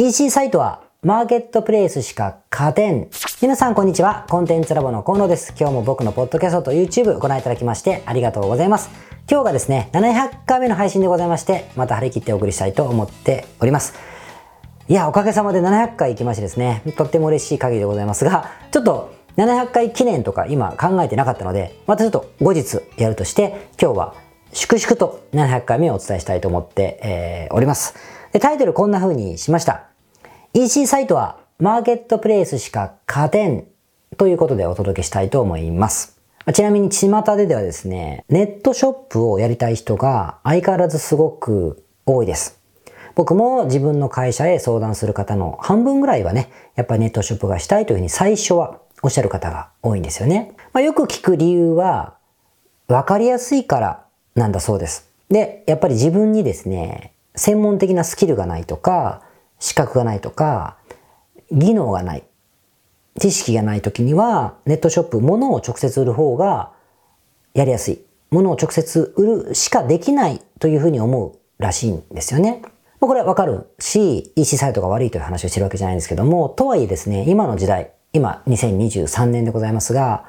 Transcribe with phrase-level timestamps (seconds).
[0.00, 3.08] EC サイトはマーケットプレイスしか勝てん。
[3.42, 4.26] 皆さんこんにちは。
[4.30, 5.52] コンテンツラボの河野です。
[5.58, 8.90] 今日も僕のポッドキャストと YouTube ご覧いただきましてありがとうございます。
[9.28, 13.94] 今日がですね、700回目の配信でございまして、また張り切ってお送りしたいと思っております。
[14.86, 24.14] いや、おかげさまで700回行きましてですね、とっても嬉しい限りでございますが、ちょっと700回記念とか今考えてなかったので、またちょっと後日やるとして、今日は
[24.52, 27.96] 粛々と700回目をお伝えしたいと思って、えー、おります。
[28.32, 29.87] で、タイトルこんな風にしました。
[30.60, 33.68] EC サイトはマーケットプレイスしか勝てん
[34.16, 36.20] ということでお届けしたいと思います。
[36.52, 42.60] ちなみに巷でではですね、ネットショップをやりたい人が相変わらずすごく多いです。
[43.14, 50.56] 僕も自分の会社へ相談する方の半分ぐらいはね、やっぱりネットショップがしたいというふうに最初はおっしゃる方が多いんですよね。
[50.72, 52.16] まあ、よく聞く理由は、
[52.88, 54.04] わかりやすいから
[54.34, 55.08] なんだそうです。
[55.30, 59.22] で、やっぱり自分にですね、専門的なスキルがないとか、
[59.58, 60.76] 資格がないとか、
[61.50, 62.24] 技能がない、
[63.18, 66.72] 知識がない時には、ネットショップ、物を直接売る方が
[67.54, 68.00] やりやすい。
[68.30, 72.62] 物を直接売るしかできないというふうに思うらしいんですよね。
[73.00, 80.24] これはわかるし、EC サイトが悪いという話をしてるわけじゃないんですけども、とはいえですね、今の時代、今2023年でございますが、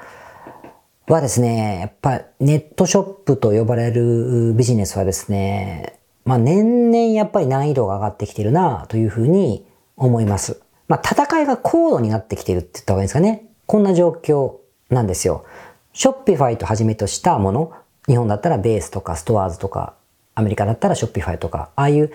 [1.07, 5.99] はですね、やっぱネットショップと呼ばれるビジネスはですね、
[6.29, 9.65] まあ年々やっぱり難易度が上がってきてるなというふうに
[9.97, 10.61] 思います。
[10.87, 13.47] まあ戦いが高度になってきてるって言った方がいいですかね。
[13.65, 14.57] こんな状況
[14.91, 15.43] なんですよ。
[15.91, 17.73] Shopifyをはじめとしたもの、
[18.05, 19.95] 日本だったらベースとか STORES とか、
[20.35, 22.11] アメリカだったら Shopify とか、ああいう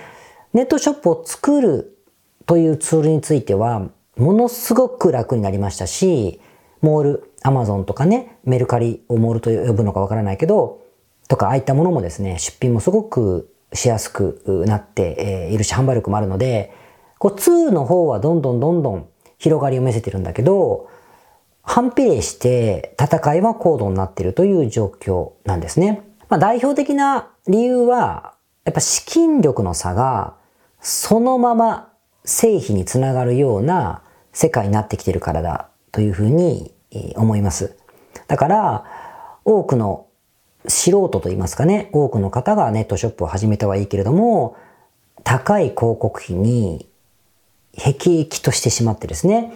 [0.52, 1.98] ネットショップを作る
[2.46, 6.40] というツールについては、ものすごく楽になりましたし、
[6.82, 10.82] モール、アマゾンとかね、メルカリをモールと呼ぶのかわからないけど、
[11.26, 16.72] とか、ああいったものもですね、出品もすごくしやすくなっているし、販売力もあるので、
[17.18, 19.08] こう2の方はどんどんどんどん
[19.38, 20.88] 広がりを見せてるんだけど、
[21.62, 26.02] 反比例して戦いは高度になっているという状況なんですね。
[26.28, 28.34] まあ、代表的な理由は、
[28.64, 30.34] やっぱ資金力の差が
[30.80, 31.92] そのまま
[32.24, 34.02] 製品につながるような
[34.32, 36.74] 世界になってきてるからだというふうに
[37.16, 37.76] 思います。
[38.26, 38.84] だから、
[39.44, 40.06] 多くの
[40.66, 44.56] 素人と言いますかね、多くの方がネットショップを始めたはいいけれども、
[45.22, 46.88] 高い広告費に
[47.76, 49.52] 辟易としてしまってですね、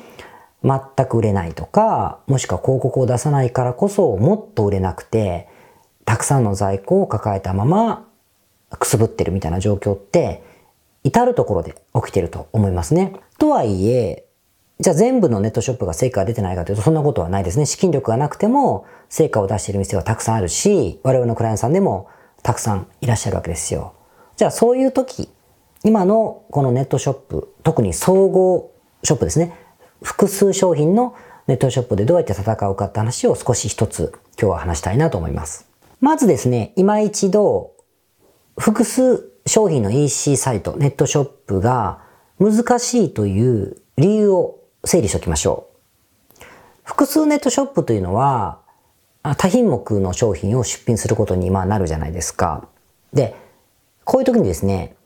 [0.63, 5.49] 全く売れないとか、もしくは広告を出さないからこそもっと売れなくて、
[6.05, 8.07] たくさんの在庫を抱えたまま
[8.79, 10.43] くすぶってるみたいな状況って、
[11.05, 13.15] 至るところで起きてると思いますね。
[13.39, 14.25] とはいえ、
[14.81, 17.67] じゃあ全部のネットショップが成果が出てないかというとそんなことはないですね。
[17.67, 22.09] 資金力がなくても成果を出している店はたくさんあるし、我々のクライアントさんでも
[22.45, 23.95] たくさんいらっしゃるわけですよ。
[24.37, 25.29] じゃあそういう時、
[25.85, 28.73] 今のこのネットショップ、特に総合
[29.03, 29.53] ショップですね。
[30.01, 31.15] 複数商品の
[31.49, 35.69] ネットショップでどうやって戦うかって話を少し一つ今日は話したいなと思います。
[36.01, 37.73] まずですね、今一度
[38.57, 42.01] 複数商品の EC サイト、ネットショップが
[42.39, 45.69] 難しいという理由を整理しておきましょ
[46.41, 46.45] う。
[46.85, 48.61] 複数ネットショップというのは、
[49.37, 52.69] 多品目の商品を出品することにまあなるじゃないですか。
[53.13, 53.37] で、
[54.05, 54.97] こういう時にですね、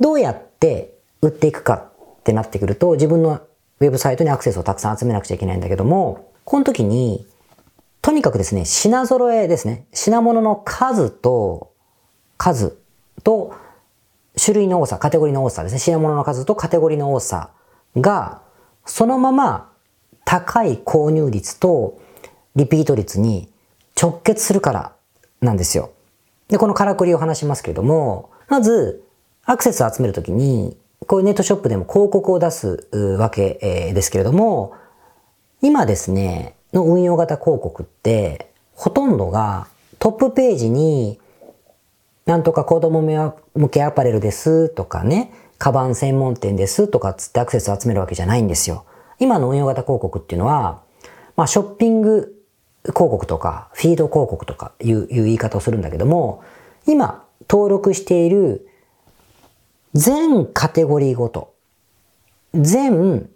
[0.00, 3.40] どうやって売っていくかってなってくると、自分の
[3.80, 7.26] ウェブサイトにアクセスをたくさん集めなくちゃいけないんだけども、この時に、
[8.02, 9.86] とにかくですね、品揃えですね。
[9.92, 11.72] 品物の数と、
[12.36, 12.76] 数
[13.24, 13.54] と、
[14.42, 15.78] 種類の多さ、カテゴリーの多さですね。
[15.78, 17.50] 品物の数とカテゴリーの多さ
[17.96, 18.42] が、
[18.90, 19.70] そのまま
[20.24, 22.00] 高い購入率と
[22.56, 23.48] リピート率に
[24.00, 24.92] 直結するから
[25.40, 25.92] なんですよ。
[26.48, 29.04] で、このからくりを話しますけれども、まず、
[29.44, 34.74] アクセスを集めるときに、こういうネットショップでも広告を出すわけですけれども、
[35.62, 39.68] 今ですね、の運用型広告って、ほとんどが
[40.00, 41.20] トップページに、
[42.26, 43.02] なんとか子供
[43.54, 48.86] 向けアパレルですとかね、カバン専門店ですとかつってアクセスを集めるわけじゃないんですよ。
[49.18, 50.82] 今の運用型広告っていうのは、
[51.36, 52.34] まあ、ショッピング
[52.82, 56.42] 広告とか、フィード広告とかいういう言い方をするんだけども、
[56.86, 58.66] 今登録している
[59.92, 61.52] 全カテゴリーごと、
[62.54, 63.28] 全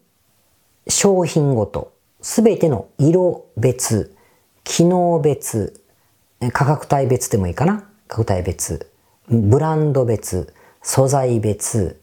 [0.89, 1.93] 商品ごと、
[2.23, 4.17] すべての色別、
[4.65, 5.79] 機能別、
[6.55, 7.87] 価格帯別でもいいかな？
[8.09, 8.91] 価格帯別、
[9.29, 12.01] ブランド別、素材別、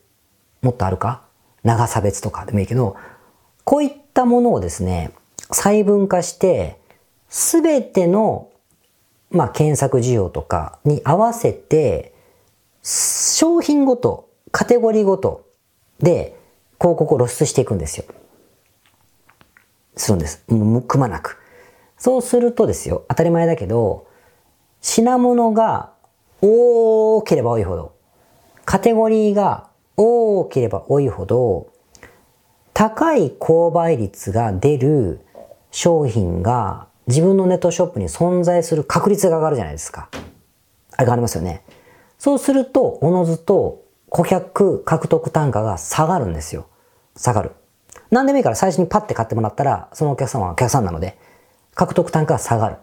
[0.61, 1.23] もっとあるか？
[1.63, 2.95] 長さ別とかでもいいけど、
[3.63, 5.11] こういったものをですね、
[5.51, 6.79] 細分化して、
[7.29, 8.49] すべての、
[9.29, 12.13] まあ、検索需要とかに合わせて、
[12.83, 15.47] 商品ごと、カテゴリーごと
[15.99, 16.35] で
[16.79, 18.05] 広告を露出していくんですよ。
[19.95, 20.43] するんです。
[20.49, 21.37] もうくまなく。
[21.97, 24.07] そうするとですよ、当たり前だけど、
[24.81, 25.93] 品物が
[26.41, 27.93] 多ければ多いほど、
[28.65, 29.69] カテゴリーが
[30.03, 31.67] 多ければ多いほど、
[32.73, 35.19] 高い購買率が出る
[35.69, 40.09] 商品が自分のネットショップに存在する確率が上がるじゃないですか。
[40.97, 41.63] 上がりますよね。
[42.17, 46.67] そうすると、おのずと顧客獲得単価が下がるんですよ。
[47.15, 47.51] 下がる。
[48.09, 51.17] 何でもいいから最初にパッて買ってもらったら、そのお客様はお客さんなので、
[51.75, 52.77] 獲得単価が下がる。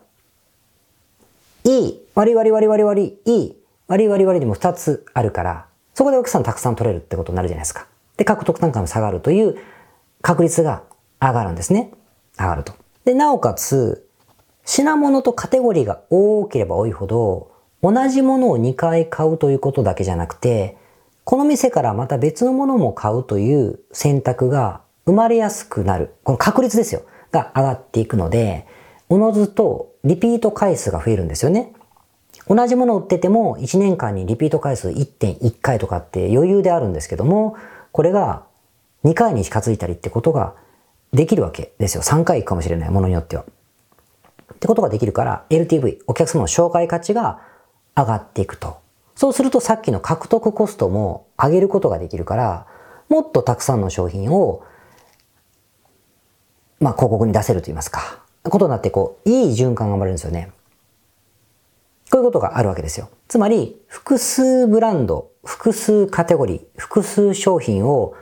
[1.65, 3.57] いい、割り割り割り割り割り、いい、
[3.89, 5.68] 割り割り割りでも2つあるから、
[5.99, 7.89] そこでお客さんたくさん取れるってことになるじゃないですか。
[8.17, 9.59] で、獲得単価も下がるという
[10.23, 10.85] 確率が
[11.21, 11.91] 上がるんですね。
[12.39, 12.73] 上がると。
[13.05, 14.09] で、なおかつ、
[14.65, 17.51] 品物とカテゴリーが多ければ多いほど、
[17.83, 20.77] 同じものを2回買うということだけじゃなくて、
[21.25, 26.15] この店からまた別のものも買うという選択が生まれやすくなる。
[26.23, 27.03] この確率ですよ。
[27.33, 28.69] が上がっていくので、
[29.09, 31.73] おのずとリピート回数が増えるんですよね。
[32.49, 37.57] 同じものを売ってても1年間にリピート回数1.1回とかって余裕であるんですけども、
[37.93, 38.45] これが
[39.05, 40.55] 2回に近づいたりってことが
[41.13, 42.03] できるわけですよ。
[42.03, 43.45] 3回行くかもしれないものによっては。
[44.55, 47.41] ってことができるから LTV、お客様の紹介価値が
[47.97, 48.79] 上がっていくと。
[49.15, 52.67] そうするとさっきの獲得コストも上げることができるから、
[53.09, 54.63] もっとたくさんの商品を、
[56.81, 58.21] まあ広告に出せると言いますか。
[58.45, 60.53] ことになってこう、いい循環が生まれるんですよね。
[62.19, 63.09] こういうことがあるわけですよ。
[63.29, 68.15] つまり、複数ブランド、複数カテゴリー、複数商品を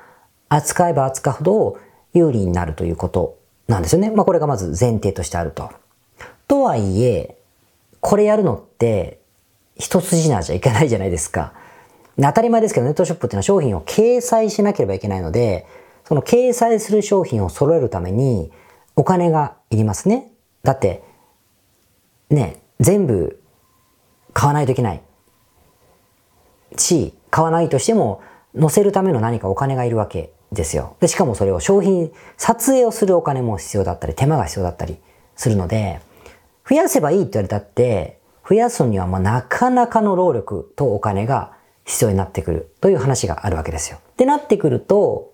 [0.50, 1.78] 扱えば扱うほど
[2.12, 3.38] 有利になるということ
[3.68, 4.10] なんですよね。
[4.10, 5.70] まあこれがまず前提としてあると。
[6.46, 7.38] とはいえ、
[8.00, 9.18] これやるのって
[9.76, 11.54] 一筋縄じゃいけないじゃないですか。
[12.20, 15.66] 当たり前ですけどネットショップっていうのは商品を掲載しなければいけないので、
[16.04, 18.52] その掲載する商品を揃えるために
[18.94, 20.30] お金がいりますね。
[20.62, 21.02] だって、
[22.28, 23.40] ね、全部
[24.36, 25.00] 買わないといけない。
[26.76, 28.20] し、買わないとしても
[28.54, 30.94] 載せるための何かお金がいるわけですよ。
[31.00, 34.98] で、しかもそれを商品、撮影をするお金も必要だったり、手間が必要だったり
[35.36, 36.00] するので、
[36.68, 41.52] 増やせばいいって言われたって、増やすにはまあなかなかの労力とお金が
[41.86, 43.96] 必要になってくるという話があるわけですよ。
[43.96, 45.32] ってなってくると、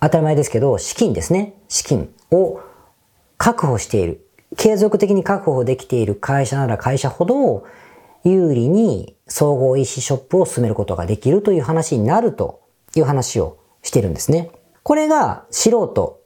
[0.00, 1.52] 当たり前ですけど、資金ですね。
[1.68, 2.62] 資金を
[3.36, 4.24] 確保している。
[4.56, 7.66] 継続的に確保できている会社なら会社ほど
[8.24, 12.62] 有利に総合 EC ショップを進めることができるという話になると
[12.96, 14.50] いう話をしてるんですね。
[14.82, 16.20] これが素人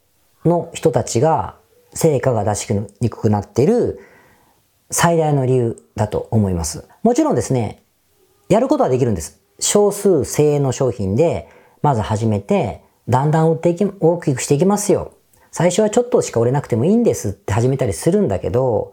[0.44, 1.56] の人たちが
[1.94, 4.00] 成果が出しにくくなっている
[4.90, 6.86] 最大の理由だと思います。
[7.02, 7.82] もちろんですね、
[8.48, 9.40] やることはできるんです。
[9.58, 11.48] 少数精鋭の商品で、
[11.82, 15.14] まず始めて、だんだん売っていき、大きくしていきますよ。
[15.50, 18.92] 最初はちょっとしか売れなくてもいいんですって始めたりするんだけど、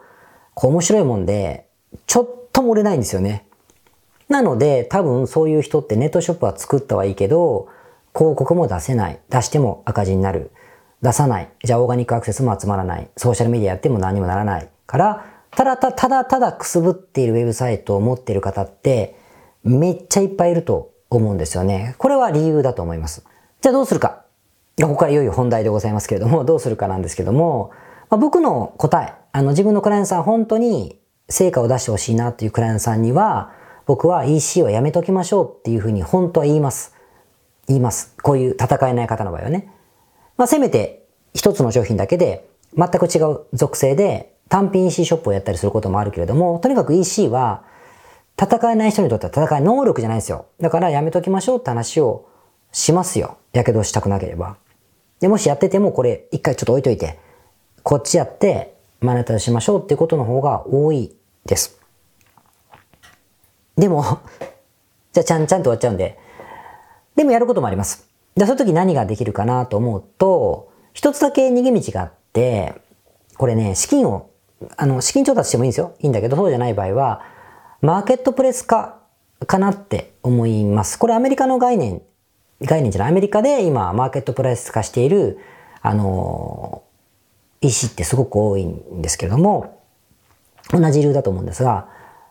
[0.54, 1.68] こう面白いもんで、
[2.06, 3.46] ちょっともれないんですよね。
[4.28, 7.68] なので、多分そういう人ってネットショップは作ったはいいけど、
[8.16, 9.20] 広告も出せない。
[9.30, 10.52] 出しても赤字になる。
[11.02, 11.50] 出さない。
[11.64, 13.10] じゃあオーガニックアクセスも集まらない。
[13.18, 14.70] ソーシャルメディアやっても何にもならない。
[14.86, 19.16] から、ただただただくすぶっているウェブサイトを持っている方って
[19.64, 21.96] めっちゃいっぱいいると思うんですよね。
[21.98, 23.26] これは理由だと思います。
[23.62, 24.26] じゃあどうするか。
[24.82, 27.72] ここからいよいよ本題でございますけれども、どうするかなんですけども、
[28.10, 33.52] まあ、僕の答え、あの自分のクライアントさん本当に成果を出してほしいなっていうクライアントさんには、
[33.86, 36.94] 僕は EC をやめときましょうっていうふうに本当は言います。
[37.68, 38.16] 言います。
[38.22, 39.72] こういう戦えない方の場合はね。
[40.38, 47.64] まあ、せめて一つの商品だけで全く違う属性で単品 EC ショップをやったりすることもあるけれども、とにかく EC は
[48.40, 50.46] 戦えない人にとっては戦い能力じゃないですよ。
[50.60, 52.30] だからやめときましょうって話を
[52.72, 53.38] しますよ。
[53.54, 54.58] やけどしたくなければ。
[55.20, 57.20] で、もしやっててもこれ一回ちょっと置いといて、
[57.84, 61.16] こっちやってマネタイしましょうってことの方が多い
[61.50, 61.80] です。
[63.78, 64.20] でも、
[65.12, 66.18] じゃあちゃんちゃんと終わっちゃうんで、
[67.16, 68.08] でもやることもあります。
[68.36, 72.82] で、その時何ができるかなと思うと、一つだけ逃げ道があって、
[73.38, 74.30] これね、資金を
[74.78, 75.96] あの、資金調達してもいいんですよ。
[76.00, 77.22] いいんだけど、そうじゃない場合は、
[77.82, 79.00] マーケットプレス化
[79.48, 81.00] かなって思います。
[81.00, 82.02] これアメリカの概念、
[82.62, 85.40] 概念じゃない、アメリカで今、マーケットプレス化している、
[85.82, 86.84] あの、
[87.62, 89.79] EC ってすごく多いんですけれども、
[90.70, 91.88] 同じ理由だと思うんですが、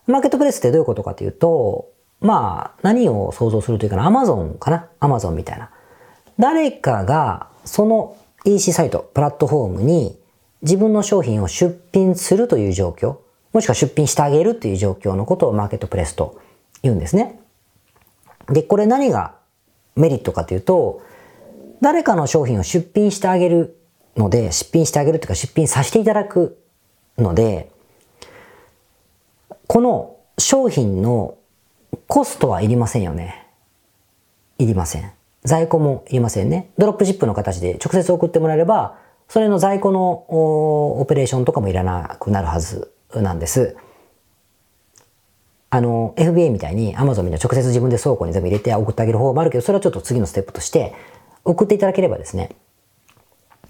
[0.06, 1.90] マーケットプレスってどういうことかというと、
[2.20, 5.70] まあ、何を想像するというかな、アマゾンかなアマゾンみたいな。
[6.38, 10.18] 誰かが、その EC サイト、プラットフォームに
[10.62, 13.18] 自分の商品を出品するという状況、
[13.52, 16.40] もしくは出品してあげるという状況のことをマーケットプレスと
[16.82, 17.40] 言うんですね。
[18.48, 19.34] で、これ何が
[19.96, 21.02] メリットかというと、
[21.80, 23.78] 誰かの商品を出品してあげる
[24.16, 26.58] ので、出品してあげるっていうか出品させていただく
[27.18, 27.70] ので、
[29.68, 31.36] この商品の
[32.06, 33.46] コストはいりませんよね。
[34.56, 35.12] いりません。
[35.44, 36.70] 在庫もいりませんね。
[36.78, 38.98] ドロップシップの形で直接送ってもらえれば、
[39.28, 40.10] それの在庫の
[41.00, 43.76] オペレーションとかもいらなくなるはずなんです。
[45.68, 50.94] あの、FBA みたいに Amazon みたいな直接自分で倉庫に全部入れて送ってあげる方法もあるけど、それはちょっと次のステップとして
[51.44, 52.56] 送っていただければですね、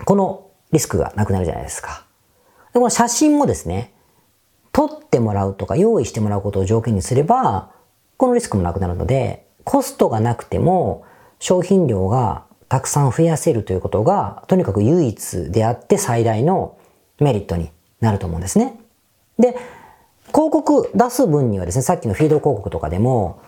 [0.04, 2.04] このリスクがなくなるじゃないですか。
[2.72, 3.94] で、この写真もですね、
[4.78, 7.72] 撮ってもらうとか用意してもらうことを条件にすれば、
[8.16, 11.04] このリスクもなくなるので、コストがなくても
[11.40, 16.76] 商品量がたくさん増やせるということが、とにかく唯一であって最大の
[17.18, 18.78] メリットになると思うんですね。
[19.36, 19.56] で、
[20.28, 23.40] 広告出す分にはですね、さっきのフィード広告とかでも、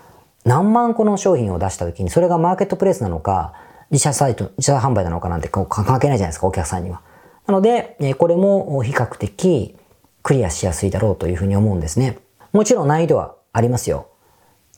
[0.45, 3.53] 何万個の商品を出した時に、それがマーケットプレイスなのか、
[3.93, 7.03] 自社サイト、自社販売なのかなんて関係ないじゃないですか、お客さんには。
[7.47, 9.77] なので、これも比較的
[10.23, 12.19] クリアしやすいだろうというふうに思うんですね。
[12.53, 14.09] もちろん難易度はありますよ。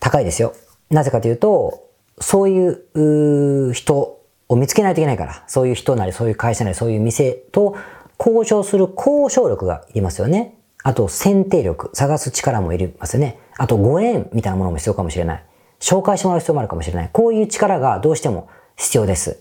[0.01, 0.55] 高いですよ。
[0.91, 1.89] なぜかというと、
[2.21, 7.77] そういう人を見つけないといけないから、そういう人なり、そういう会社なり、そういう店と
[8.19, 10.59] 交渉する交渉力がいりますよね。
[10.85, 13.39] あと、選定力、探す力もいりますよね。
[13.57, 15.45] あと、ご縁みたいなものも必要かもしれない。
[15.81, 17.11] 紹介してもらう必要もあるかもしれない。
[17.13, 19.41] こういう力がどうしても必要です。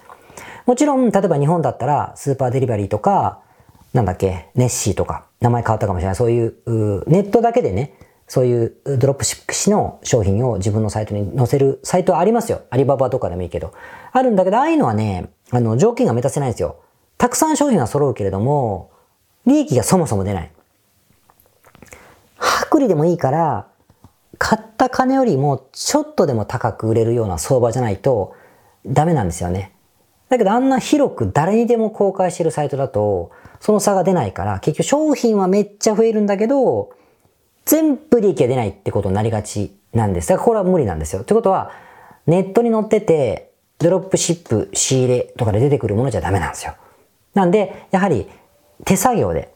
[0.66, 3.42] もちろん、例えば日本だったら、スーパーデリバリーとか、
[3.94, 6.16] なんだっけ、ネッシーとか、名前変わったかもしれない。
[6.16, 7.94] そういう、うネットだけでね、
[8.28, 12.62] そういうドロップシップ紙の商品を自分のサイトに載せるサイトありますよ。
[12.70, 13.74] アリババとかでもいいけど。
[14.14, 16.78] あるんだけど、ああいうのはね、あの、条件が満たせないんですよ。
[17.18, 18.92] たくさん商品は揃うけれども、
[19.46, 20.52] 利益がそもそも出ない。
[22.40, 23.68] 薄利でもいいから、
[24.38, 28.34] 買った金よりもちょっとでも高く売れるような相場じゃないと
[28.88, 29.74] ダメなんですよね。
[30.30, 33.32] だけどあんな広く誰にでも公開してるサイトだと、
[33.62, 36.92] その差が出ないから、結局商品はめっちゃ増えるんだけど、
[37.66, 40.30] 全部利益が出ないってことになりがちなんです。
[40.30, 41.22] だからこれは無理なんですよ。
[41.22, 41.72] ってことは、
[42.26, 46.74] ネットに載ってて、ドロップシップ、仕入れとかで出てくるものじゃダメなんですよ。
[47.34, 48.28] なんで、やはり
[48.86, 49.54] 手作業で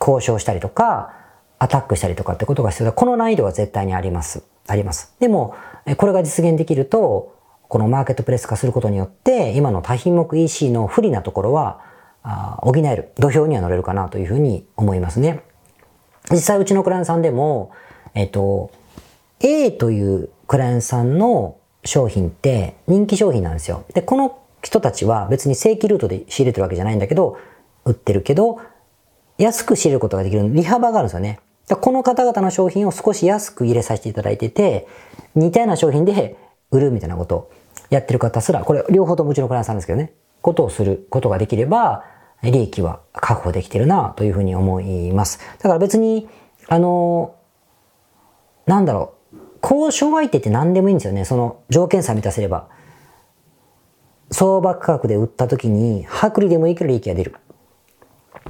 [0.00, 1.12] 交渉したりとか、
[1.58, 2.92] アタックしたりとかってことが必要だ。
[2.92, 4.44] この難易度は絶対にあります。
[4.66, 5.12] あります。
[5.18, 5.54] でも、
[5.96, 7.34] これが実現できると、
[7.68, 11.80] このマーケットプレス化することによって、今の多品目 EC の不利なところは、
[12.24, 13.12] 補える。
[13.18, 15.42] 土俵には乗れるかなというふうに思いますね。
[16.30, 17.70] 実際うちのクライアントさんでも、
[18.14, 18.70] えっと、
[19.40, 23.84] A というクライアントさんの商品って人気商品なんですよ。
[23.92, 27.36] で、この人たちは別に正規ルートで仕入れてるわけじゃないんだけど、
[27.84, 28.58] 売ってるけど、
[29.36, 31.40] 安く仕入れることができる利幅があるんですよね。
[31.68, 34.86] この方々の商品を少し安く入れさせていただいてて、
[35.34, 36.36] 似たような商品で
[36.70, 37.50] 売るみたいなことを
[37.90, 42.04] やってる方すら、これ両方ともうちのクライアントさんですけどね、ことをすることができれば、
[42.50, 45.38] 利益は確保できてるなというふうに思います。
[45.58, 46.28] だから別に、
[46.68, 47.34] あの、
[48.66, 51.24] なんだろう、交渉相手って何でもいいんですよね。
[51.24, 52.68] その条件さえ満たせれば。
[54.30, 57.36] 相場価格で売った時に、薄利でもいいけど利益が出る。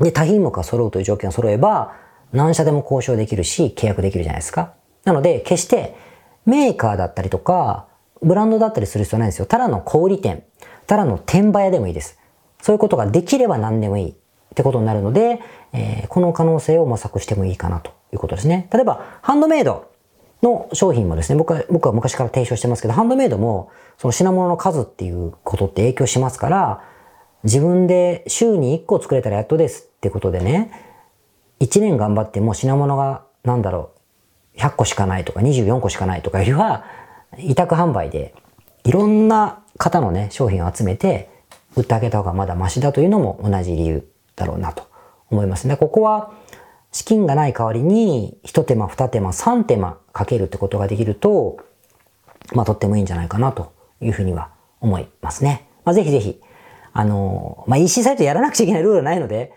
[0.01, 1.95] で、多品目が揃うという条件が揃えば、
[2.33, 4.75] 何社でも交渉できるし、契約できるじゃないですか。
[5.05, 5.95] なので、決して
[6.47, 7.87] メーカーだったりとか、
[8.23, 9.47] ブランドだったりする必要ないんですよ。
[9.47, 10.45] ただの小売店、
[10.87, 12.19] ただの転売屋でもいいです。
[12.64, 14.14] そういうことができれば何でもいいっ
[14.54, 15.38] てことになるので、
[15.75, 18.71] えー、この可能性を模索してもいいかなということですね。
[18.73, 19.90] 例えば、ハンドメイド
[20.42, 26.83] の商品もですね、僕は、僕は昔から提唱してますけど、ハンドメイドも、その品物の数っていうことって影響しますから、
[27.42, 30.71] 自分で週に1個作れたらやっとですってことでね、
[31.61, 33.90] 1年頑張っても品物が、なんだろ
[34.56, 36.87] う、100個しかないとか24個しかないとかよりは、
[37.37, 38.35] 委託販売で
[38.85, 41.34] いろんな方のね、商品を集めて、
[41.76, 44.88] 売ってあげた方がまだマシだというのも同じ理由だろうなと
[45.31, 45.76] 思いますね。
[45.76, 46.33] ここは
[46.93, 51.59] 資金がない代わりに一手間、二手間、三手間かけるってことができると、
[52.52, 54.50] まあとってもいいんじゃないかなというふうには
[54.81, 55.69] 思いますね。
[55.85, 56.40] まあぜひぜひ、
[56.93, 59.52] あの、まあ EC サイトやらなくちゃいけないルールはないので、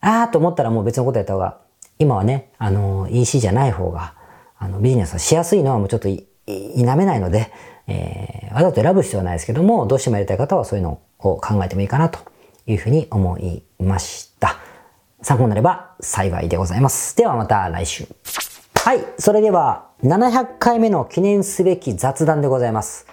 [0.00, 1.58] ああと思ったらもう別のことやった方が、
[1.98, 4.14] 今はね、あの、EC じゃない方が、
[4.58, 7.52] あの、ビジネスはしやすいのはもうちょっと否めないので、
[7.86, 12.20] えー、わざと選ぶ必要はないですけども、どうしてもやりたい方はそういうのを考えてもいいかなと
[12.66, 14.58] いうふうに思いました。
[15.22, 17.16] 参考になれば幸いでございます。
[17.16, 18.06] ではまた来週。
[18.74, 19.04] はい。
[19.18, 23.06] それでは、700回目の記念すべき雑談でございます。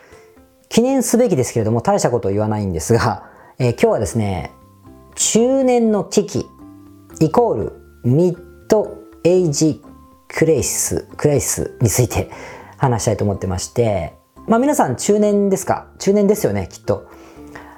[0.68, 4.52] 記念すべきですけれども、大したことを言わないんですが、えー、今日はですね、
[5.16, 6.48] 中年の危機、
[7.20, 7.74] イコール
[8.04, 9.84] ミッドエイジ
[10.28, 12.32] crisis、crisis について
[12.78, 14.14] 話したいと思ってまして、
[14.50, 15.86] まあ皆さん中年ですか？
[16.00, 17.08] 中年ですよね、きっと。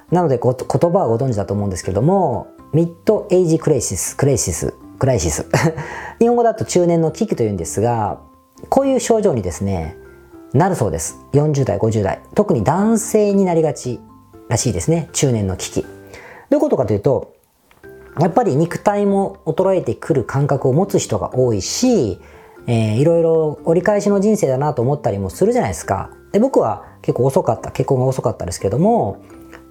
[0.10, 5.46] なので言葉はご存知だと思うんですけれども、 mid-age crisis、crisis、crisis。
[6.20, 8.20] 日本語だと中年の危機というんですが、
[8.70, 9.98] こういう症状にですね、
[10.54, 11.18] なるそうです。
[11.34, 12.22] 40代、50代。
[12.36, 14.00] 特に男性になりがち
[14.48, 15.10] らしいですね。
[15.12, 15.82] 中年の危機。
[15.82, 15.88] ど
[16.52, 17.34] ういうことかというと、
[18.18, 22.22] やっぱり肉体も衰えてくる感覚を持つ人が多いし、
[22.66, 26.12] えー、いろいろ折り返しの人生だなと思ったりもするじゃないですか。
[26.32, 29.24] で僕は結構遅かった、結婚が遅かったですけども、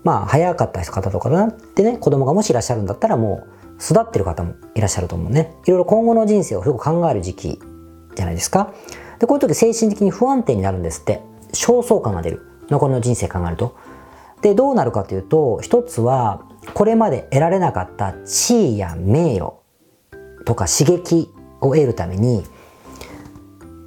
[0.04, 5.54] まあ早かった方とかなってね、子供がもしいらっしゃるんだったらもう育ってる方もいらっしゃると思うね。
[5.64, 7.60] いろいろ今後の人生をすごく考える時期
[8.14, 8.72] じゃないですか。
[9.18, 11.22] で、こういう時精神的に不安定になるんですって。
[11.52, 12.46] 焦燥感が出る。
[12.68, 13.76] 残りの人生考えると。
[14.40, 16.42] で、どうなるかというと、一つは、
[16.74, 19.54] これまで得られなかった地位や名誉
[20.44, 22.44] とか刺激を得るために、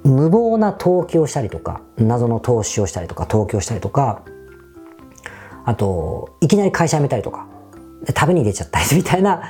[0.04, 4.22] 無謀な投機をしたりとか、謎の投資をしたりとか、投機をしたりとか、
[5.64, 7.46] あと、いきなり会社辞めたりとか、
[8.08, 9.42] 食べに出ちゃったりみたいな、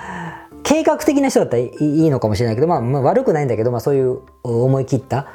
[0.63, 5.27] 計画的な人だったらいいのかもしれないけど、まあ、まあ、悪くないんだけど、まあそういう思い切った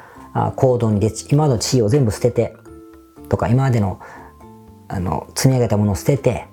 [0.56, 2.56] 行動に出今までの地位を全部捨てて、
[3.28, 4.00] とか、今までの、
[4.88, 6.48] あの、積み上げたものを捨てて、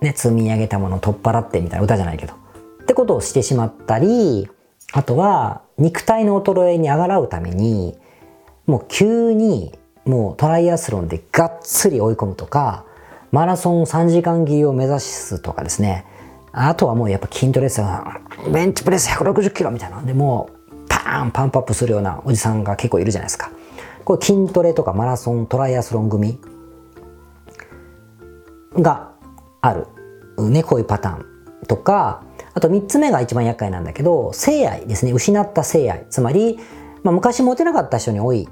[0.00, 2.34] ね、積み上げたものを取っ払ってみたいな歌じゃないけど。
[2.82, 4.48] ってことをしてしまったり、
[4.92, 7.98] あとは、肉体の衰えにあがらうために、
[8.66, 9.72] もう急に、
[10.04, 12.84] もうトライアスロンでがっつり追い込むとか、
[13.30, 16.04] マラソン3時間切りを目指すとかですね。
[16.52, 18.20] あとはもうやっぱ筋トレさ、
[18.52, 20.06] ベンチプレス160キロみたいなん。
[20.06, 23.50] でもう、パーンパンプアップするようなおじさんが結構いるじゃないですか。
[24.04, 26.38] これ筋トレとかマラソン、トライアスロン組
[28.74, 29.12] が
[29.62, 29.86] ある。
[30.38, 32.22] ね、こういうパターンとか、
[32.54, 35.12] あと3つ目が一番厄介なんだけど、性愛ですね。
[35.12, 36.06] 失った性愛。
[36.10, 36.58] つまり、
[37.02, 38.48] まあ、昔モテなかった人に多い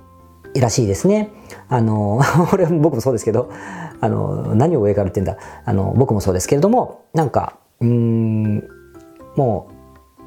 [0.54, 1.30] らしいですね。
[1.68, 2.20] あの、
[2.52, 3.50] 俺、僕もそうですけど、
[4.00, 5.36] あの、何を上から言ってんだ。
[5.64, 8.64] あの、僕もそうですけれども、なんか、うん、
[9.36, 9.68] も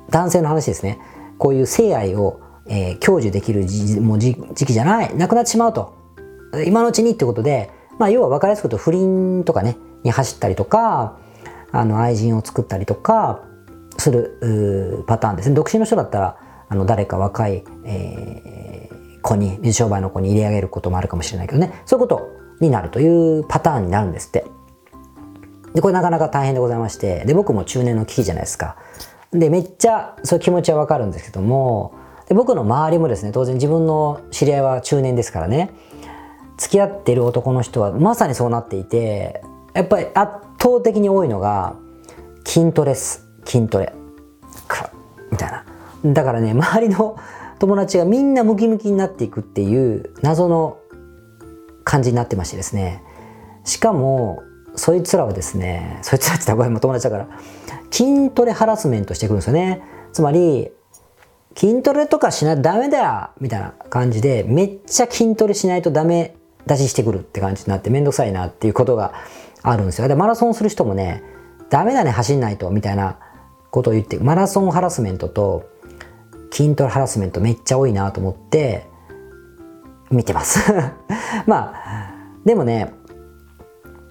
[0.08, 1.00] う、男性の話ですね。
[1.38, 5.94] こういう性愛を、えー、享受できる時もう時期じゃない、なくなってしまうと。
[6.66, 11.18] 今のうちにってことで、まあ、要は分かりやすく言うと不倫とかね、に走ったりとか、
[11.72, 13.42] あの、愛人を作ったりとか、
[14.04, 15.56] するパターンですね。
[15.56, 16.38] 独身の人だったら、
[16.70, 21.82] あの、誰か若い、えー、子に、水商売の子に入れ上げることもあるかもしれないけどね。
[21.86, 24.46] そういうことになるというパターンになるんですって。
[25.74, 28.78] で、これなかなか大変でございまして、で、僕も中年の危機じゃないですか。
[29.32, 31.96] で、めっちゃそういう気持ちはわかるんですけども、
[32.28, 35.72] で僕の周りもですね、当然自分の知り合いは中年ですからね、
[36.58, 39.42] 付き合ってる男の人はまさにそうなっていて、
[39.74, 41.76] やっぱり圧倒的に多いのが
[42.46, 43.33] 筋トレっす。
[43.46, 43.94] 筋トレ。
[45.32, 46.14] みたいな。
[46.14, 47.18] だからね、周りの
[47.60, 50.78] 友達がみんなムキムキになっていくっていう謎の
[51.84, 53.04] 感じになってましてですね。
[53.64, 54.44] しかも、
[54.76, 57.28] そいつらはですね、そいつらって言ったら友達だから、
[57.92, 59.82] 筋トレハラスメントしてくるんですよね。
[60.12, 60.72] つまり、
[61.56, 69.14] 筋トレとかしないとダメだよみたいな感じで、めっちゃ筋トレしないとダメ出ししてくるって感じになってめんどくさいなっていうことが
[69.62, 70.08] あるんですよ。
[70.08, 71.24] で、マラソンする人もね、
[71.70, 73.20] ダメだね、走んないと、みたいな
[73.74, 75.68] ことを言って、マラソンハラスメントと
[76.52, 78.86] 筋トレハラスメントめっちゃ多いなと思って、
[80.12, 80.72] 見てます
[81.48, 82.14] まあ、
[82.46, 82.94] でもね、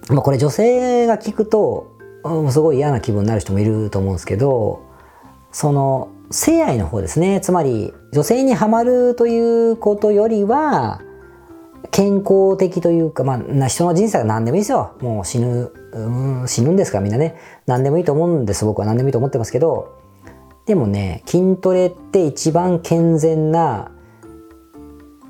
[0.09, 1.93] まあこれ女性が聞くと、
[2.49, 4.81] すごい嫌な気分になる人もいると思うんですけど、
[5.53, 7.39] その、性愛の方ですね。
[7.39, 10.99] つまり、女性にはまるということよりは、
[11.93, 14.97] 健康的というか、まあ、人の人生は何でもいいですよ。
[14.99, 17.35] もう死ぬ、うん、死ぬんですからみんなね。
[17.67, 18.65] 何でもいいと思うんです。
[18.65, 19.95] 僕は何でもいいと思ってますけど、
[20.65, 23.91] でもね、筋トレって一番健全な、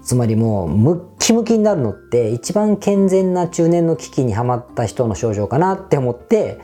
[0.01, 6.61] つまりもうムッキムキになるのって一番健全な中年の危機にはまった人の症状かなって思って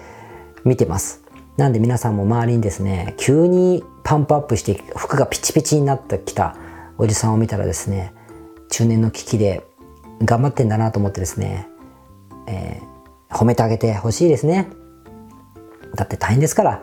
[0.64, 1.26] 見てます。
[1.58, 6.56] なんで皆さんも周りにですね、急にパンプアップして服がピチピチになってきた
[6.98, 8.14] おじさんを見たらですね、
[8.70, 9.68] 中年の危機で
[10.24, 11.68] 頑張ってんだなと思ってですね、
[12.48, 14.68] えー、褒めてあげてほしいですね。
[15.96, 16.82] だって大変ですから、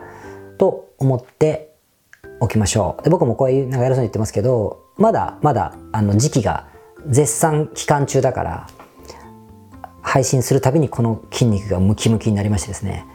[0.57, 1.75] と思って
[2.39, 3.03] おきましょう。
[3.03, 6.67] で僕もこういうなんか偉そうに言ってますけど、まだまだあの時期が
[7.07, 8.67] 絶賛期間中だから、
[10.01, 13.05] 配信するたびにこの筋肉がムキムキになりましてですね、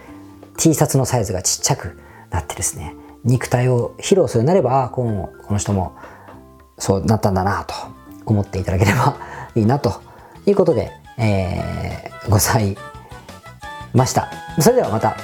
[0.57, 1.99] T シャツのサイズがちっちゃく
[2.31, 5.97] なってですね、肉体を披露するようになれば、このこの人も
[6.79, 7.75] そうなったんだなと
[8.27, 9.17] 思っていただければ
[9.55, 10.03] いいなと
[10.47, 12.77] いうことで、えー、ござい
[13.93, 14.31] ました。
[14.61, 15.17] それではまた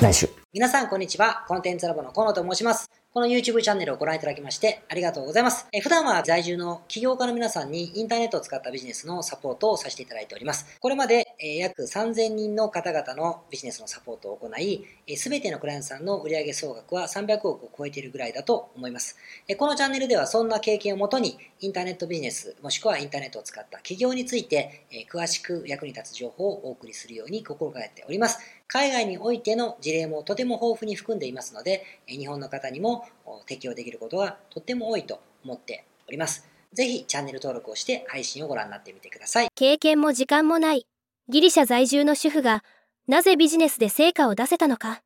[0.00, 0.28] 来週。
[0.52, 1.44] 皆さんこんにちは。
[1.48, 3.01] コンテンツラボの河野と申します。
[3.14, 5.66] この YouTube チャンネルをご覧いただきましてありがとうございます。
[5.70, 10.78] え普段は在住の起業家の皆さんにインターネットを使ったビジネスのサポートをさせていただいております。
[10.80, 14.86] これまで、え約3000人の方々のビジネスのサポートを行い、
[15.18, 19.18] すべてのクライアントさんの売上総額は300億を超えているぐらいだと思います。
[19.46, 28.38] えこのチャンネルではそんな経験をもとにインターネットビジネスもしくはインターネットを使った起業について、え詳しく役に立つ情報をお送りするように心がけております。
[28.72, 33.04] 海外においての事例もとても豊富に含んでいますので、日本の方にも
[33.44, 36.48] 適用できることがとっても多いと思っております。
[36.72, 39.48] ぜひチャンネル登録をして配信をご覧になってみてください。
[39.54, 40.86] 経験も時間もない
[41.28, 42.64] ギリシャ在住の主婦が
[43.06, 45.02] なぜビジネスで成果を出せたのか。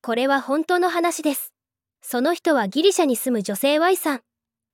[0.00, 1.52] これは本当の話です。
[2.02, 4.20] その人はギリシャに住む女性 Y さん。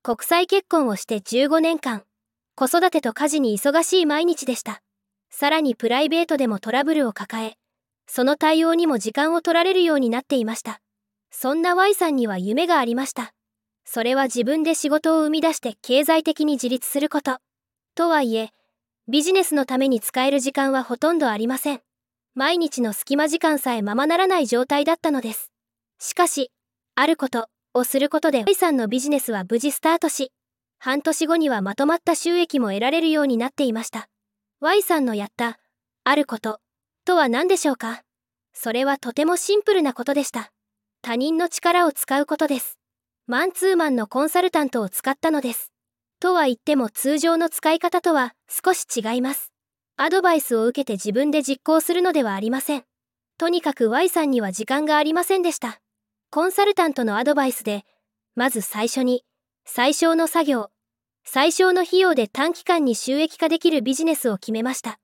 [0.02, 2.02] 国際結婚をして15年間。
[2.56, 4.82] 子育てと家事に忙しい毎日でした。
[5.30, 7.56] さらにプライベートでもトラブルを抱え、
[8.06, 10.80] その対応にも時間を取られるようになっていました。
[11.30, 13.32] そんな Y さんには夢がありました。
[13.84, 17.38] それは自分で仕事を生み出して経済的に自立すること。
[17.94, 18.50] とはいえ、
[19.08, 21.80] ビジネスのために使える時間はほとんどありません。
[22.34, 25.50] 毎日の隙間時間さえままならない状態だったのです。
[25.98, 26.50] しかし、
[26.94, 30.32] あることをすることで Y さんのビジネスは無事スタートし、
[30.78, 34.08] 半年後にはまとまった収益も得られるようになっていました。
[34.60, 35.58] Y さんのやった、
[36.04, 36.60] あること
[37.04, 38.02] とは何でしょうか？
[38.54, 40.50] それはとてもシンプルなことでした。
[41.02, 42.78] 他人の力を使うことです。
[43.26, 45.70] マンツーマンのコンサルタントを使ったのです。
[46.18, 49.52] とは言っても通常の使い方とは少し違います。
[49.98, 52.84] アドバイスを受けて自分で実行するのではありません。
[53.36, 55.80] とにかく Y さんには時間がありませんでした。
[56.30, 57.84] コンサルタントのアドバイスで、
[58.34, 59.24] まず最初に、
[59.66, 60.70] 最小の作業、
[61.24, 64.98] 最小の費用で短期間に収益化できるビジネスを決めました。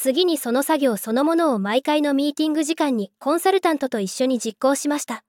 [0.00, 5.24] 次にその作業そのものを毎回のミーティング時間にコンサルタントと一緒に実行しました。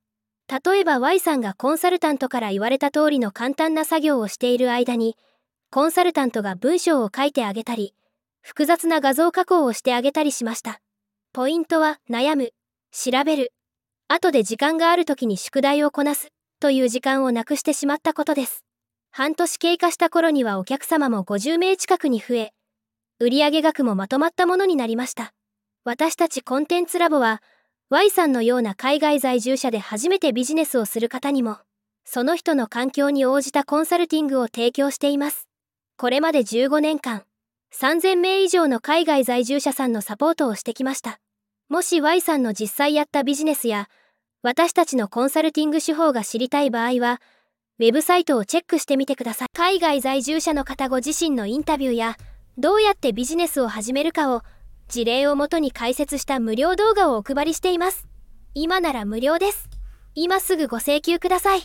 [0.48, 5.18] 例えば Y さんがコンサルタントから言われた通りの簡単な作業をしている間に、
[5.72, 7.96] コンサルタントが文章を書いてあげたり、
[8.44, 10.82] 複雑な画像加工をしてあげたりしました。
[11.34, 12.52] ポイントは悩む、
[12.92, 13.54] 調べる、
[14.08, 16.28] 後で時間がある時に宿題をこなす
[16.60, 18.64] という時間をなくしてしまったことです。
[19.10, 22.54] 半年経過した頃にはお客様も50名近くに増え、
[23.22, 25.34] 売上額もまとまったものになりました。
[25.84, 27.42] 私たちコンテンツラボは、
[27.90, 31.58] Y さんのような海外在住者で初めてビジネスをする方にも、
[32.06, 35.50] その人の環境に応じたコンサルティングを提供しています。
[35.98, 37.24] これまで15年間、
[37.74, 41.20] 3000名以上の海外在住者さんのサポートをしてきました。
[41.68, 43.90] もし Y さんの実際やったビジネスや、
[44.44, 47.22] 私たちのコンサルティング手法が知りたい場合は、
[47.80, 49.48] ウェブサイトをチェックしてみてください。
[49.54, 52.16] 海外在住者の方ご自身のインタビューや、
[52.62, 54.42] どうやってビジネスを始めるかを
[54.90, 58.06] 事例をもとに解説した無料動画をお配りしています。
[58.54, 59.70] 今なら無料です。
[60.14, 61.62] 今すぐご請求ください。